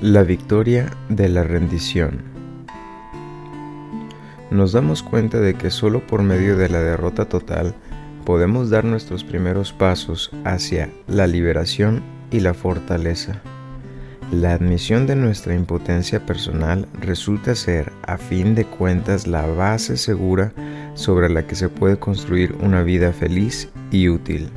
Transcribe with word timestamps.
La 0.00 0.22
victoria 0.22 0.96
de 1.08 1.28
la 1.28 1.42
rendición. 1.42 2.22
Nos 4.48 4.70
damos 4.70 5.02
cuenta 5.02 5.40
de 5.40 5.54
que 5.54 5.70
solo 5.70 6.06
por 6.06 6.22
medio 6.22 6.56
de 6.56 6.68
la 6.68 6.80
derrota 6.80 7.24
total 7.24 7.74
podemos 8.24 8.70
dar 8.70 8.84
nuestros 8.84 9.24
primeros 9.24 9.72
pasos 9.72 10.30
hacia 10.44 10.88
la 11.08 11.26
liberación 11.26 12.04
y 12.30 12.38
la 12.38 12.54
fortaleza. 12.54 13.42
La 14.30 14.52
admisión 14.52 15.08
de 15.08 15.16
nuestra 15.16 15.56
impotencia 15.56 16.24
personal 16.24 16.86
resulta 17.00 17.56
ser, 17.56 17.90
a 18.02 18.18
fin 18.18 18.54
de 18.54 18.66
cuentas, 18.66 19.26
la 19.26 19.46
base 19.46 19.96
segura 19.96 20.52
sobre 20.94 21.28
la 21.28 21.44
que 21.48 21.56
se 21.56 21.68
puede 21.68 21.98
construir 21.98 22.54
una 22.60 22.84
vida 22.84 23.12
feliz 23.12 23.68
y 23.90 24.08
útil. 24.08 24.48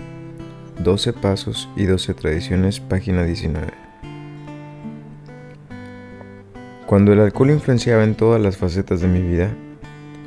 12 0.83 1.13
Pasos 1.13 1.67
y 1.75 1.85
12 1.85 2.13
Tradiciones, 2.13 2.79
página 2.79 3.23
19. 3.23 3.90
Cuando 6.91 7.13
el 7.13 7.21
alcohol 7.21 7.51
influenciaba 7.51 8.03
en 8.03 8.15
todas 8.15 8.41
las 8.41 8.57
facetas 8.57 8.99
de 8.99 9.07
mi 9.07 9.21
vida, 9.21 9.49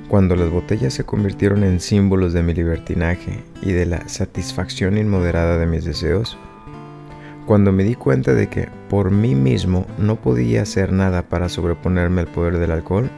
cuando 0.09 0.35
las 0.35 0.49
botellas 0.49 0.95
se 0.95 1.05
convirtieron 1.05 1.63
en 1.63 1.79
símbolos 1.79 2.33
de 2.33 2.43
mi 2.43 2.55
libertinaje 2.55 3.45
y 3.61 3.73
de 3.73 3.85
la 3.85 4.09
satisfacción 4.09 4.97
inmoderada 4.97 5.59
de 5.59 5.67
mis 5.67 5.85
deseos, 5.85 6.39
cuando 7.45 7.71
me 7.71 7.85
di 7.85 7.95
cuenta 7.95 8.33
de 8.33 8.49
que 8.49 8.71
por 8.89 9.11
mí 9.11 9.35
mismo 9.35 9.87
no 9.99 10.17
podía 10.17 10.63
hacer 10.63 10.91
nada 10.91 11.29
para 11.29 11.51
sobreponerme 11.51 12.23
al 12.23 12.29
poder 12.29 12.57
del 12.57 12.71
alcohol, 12.71 13.11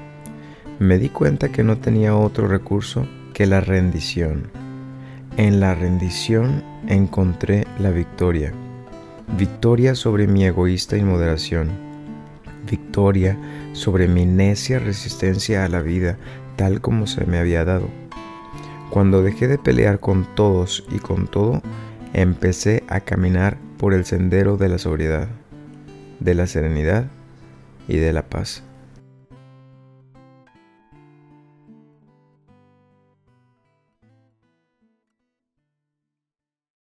me 0.80 0.98
di 0.98 1.08
cuenta 1.08 1.50
que 1.50 1.62
no 1.62 1.78
tenía 1.78 2.16
otro 2.16 2.48
recurso 2.48 3.06
que 3.32 3.46
la 3.46 3.60
rendición. 3.60 4.50
En 5.36 5.60
la 5.60 5.76
rendición 5.76 6.64
encontré 6.88 7.64
la 7.78 7.92
victoria, 7.92 8.52
victoria 9.38 9.94
sobre 9.94 10.26
mi 10.26 10.44
egoísta 10.44 10.96
inmoderación 10.96 11.86
victoria 12.66 13.38
sobre 13.72 14.08
mi 14.08 14.26
necia 14.26 14.78
resistencia 14.78 15.64
a 15.64 15.68
la 15.68 15.80
vida 15.80 16.18
tal 16.56 16.80
como 16.80 17.06
se 17.06 17.24
me 17.26 17.38
había 17.38 17.64
dado. 17.64 17.88
Cuando 18.90 19.22
dejé 19.22 19.48
de 19.48 19.58
pelear 19.58 20.00
con 20.00 20.26
todos 20.34 20.84
y 20.90 20.98
con 20.98 21.26
todo, 21.26 21.62
empecé 22.12 22.82
a 22.88 23.00
caminar 23.00 23.58
por 23.78 23.92
el 23.92 24.04
sendero 24.04 24.56
de 24.56 24.68
la 24.68 24.78
sobriedad, 24.78 25.28
de 26.20 26.34
la 26.34 26.46
serenidad 26.46 27.06
y 27.88 27.96
de 27.96 28.12
la 28.12 28.22
paz. 28.22 28.62